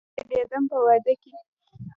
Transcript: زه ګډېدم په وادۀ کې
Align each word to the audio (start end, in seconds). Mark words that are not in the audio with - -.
زه 0.15 0.21
ګډېدم 0.29 0.63
په 0.71 0.77
وادۀ 0.85 1.13
کې 1.21 1.31